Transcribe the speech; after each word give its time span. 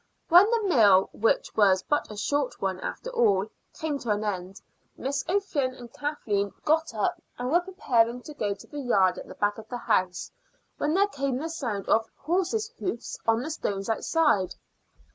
When 0.29 0.49
the 0.49 0.63
meal, 0.63 1.09
which 1.13 1.55
was 1.55 1.83
but 1.83 2.09
a 2.09 2.17
short 2.17 2.59
one 2.59 2.79
after 2.79 3.11
all, 3.11 3.45
came 3.77 3.99
to 3.99 4.09
an 4.09 4.23
end, 4.23 4.59
Miss 4.97 5.23
O'Flynn 5.29 5.75
and 5.75 5.93
Kathleen 5.93 6.51
got 6.65 6.95
up 6.95 7.21
and 7.37 7.51
were 7.51 7.59
preparing 7.61 8.23
to 8.23 8.33
go 8.33 8.55
to 8.55 8.65
the 8.65 8.79
yard 8.79 9.19
at 9.19 9.27
the 9.27 9.35
back 9.35 9.59
of 9.59 9.69
the 9.69 9.77
house, 9.77 10.31
when 10.79 10.95
there 10.95 11.05
came 11.05 11.37
the 11.37 11.49
sound 11.49 11.87
of 11.87 12.09
horse's 12.15 12.69
hoofs 12.79 13.19
on 13.27 13.43
the 13.43 13.51
stones 13.51 13.89
outside. 13.91 14.55